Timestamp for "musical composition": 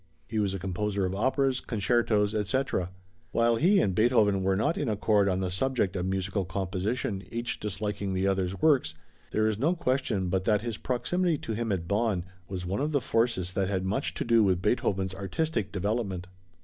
6.07-7.23